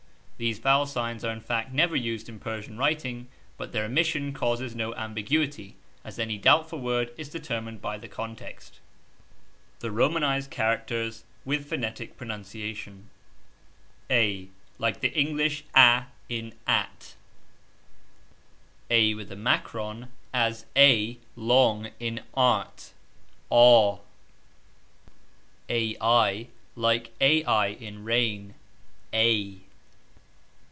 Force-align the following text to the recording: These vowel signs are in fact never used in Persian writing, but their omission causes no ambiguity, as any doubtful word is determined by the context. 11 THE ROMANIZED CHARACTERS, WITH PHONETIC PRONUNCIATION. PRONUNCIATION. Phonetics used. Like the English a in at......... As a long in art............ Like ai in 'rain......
These 0.41 0.57
vowel 0.57 0.87
signs 0.87 1.23
are 1.23 1.31
in 1.31 1.39
fact 1.39 1.71
never 1.71 1.95
used 1.95 2.27
in 2.27 2.39
Persian 2.39 2.75
writing, 2.75 3.27
but 3.57 3.73
their 3.73 3.85
omission 3.85 4.33
causes 4.33 4.73
no 4.73 4.91
ambiguity, 4.95 5.75
as 6.03 6.17
any 6.17 6.39
doubtful 6.39 6.79
word 6.79 7.13
is 7.15 7.29
determined 7.29 7.79
by 7.79 7.99
the 7.99 8.07
context. 8.07 8.79
11 9.81 9.81
THE 9.81 9.91
ROMANIZED 9.91 10.49
CHARACTERS, 10.51 11.25
WITH 11.45 11.69
PHONETIC 11.69 12.17
PRONUNCIATION. 12.17 13.09
PRONUNCIATION. 14.07 14.07
Phonetics 14.07 14.49
used. 14.49 14.79
Like 14.79 15.01
the 15.01 15.09
English 15.13 15.63
a 15.77 16.05
in 16.27 16.53
at......... 16.65 17.13
As 20.33 20.65
a 20.75 21.19
long 21.35 21.89
in 21.99 22.21
art............ 22.33 22.93
Like 25.69 27.11
ai 27.21 27.67
in 27.79 28.03
'rain...... 28.03 28.55